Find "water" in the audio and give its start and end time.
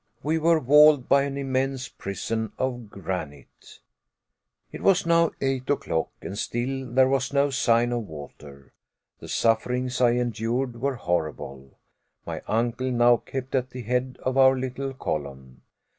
8.07-8.73